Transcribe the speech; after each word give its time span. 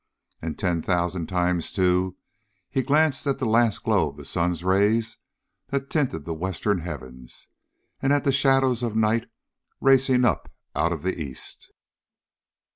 And 0.41 0.57
ten 0.57 0.81
thousand 0.81 1.27
times, 1.27 1.71
too, 1.71 2.17
he 2.71 2.81
glanced 2.81 3.27
at 3.27 3.37
the 3.37 3.45
last 3.45 3.83
glow 3.83 4.09
of 4.09 4.17
the 4.17 4.25
sun's 4.25 4.63
rays 4.63 5.17
that 5.67 5.91
tinted 5.91 6.25
the 6.25 6.33
western 6.33 6.79
heavens, 6.79 7.47
and 8.01 8.11
at 8.11 8.23
the 8.23 8.31
shadows 8.31 8.81
of 8.81 8.95
night 8.95 9.29
racing 9.79 10.25
up 10.25 10.51
out 10.73 10.91
of 10.91 11.03
the 11.03 11.21
east. 11.21 11.69